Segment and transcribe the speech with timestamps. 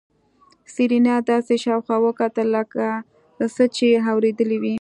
[0.73, 2.85] سېرېنا داسې شاوخوا وکتل لکه
[3.55, 4.75] څه چې يې اورېدلي وي.